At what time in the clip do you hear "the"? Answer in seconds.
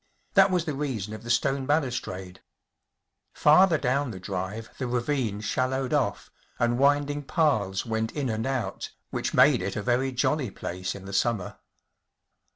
0.65-0.73, 1.21-1.29, 4.09-4.19, 4.79-4.87, 11.05-11.13